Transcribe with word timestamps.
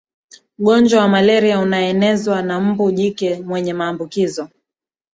ugonjwa 0.59 1.01
wa 1.01 1.07
malaria 1.07 1.59
unaenezwa 1.59 2.41
na 2.41 2.59
mbu 2.59 2.91
jike 2.91 3.39
mwenye 3.41 3.73
maambukizo 3.73 4.49